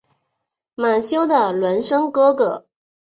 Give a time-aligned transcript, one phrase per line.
[0.73, 2.65] 马修的孪生哥哥。